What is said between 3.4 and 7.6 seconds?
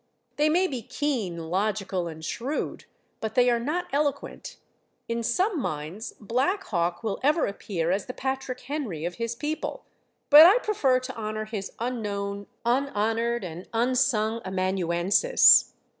are not eloquent. In some minds, Black Hawk will ever